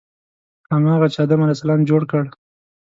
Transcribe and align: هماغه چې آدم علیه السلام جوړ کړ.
هماغه 0.73 1.07
چې 1.13 1.17
آدم 1.25 1.39
علیه 1.43 1.55
السلام 1.57 1.81
جوړ 1.89 2.01
کړ. 2.11 2.23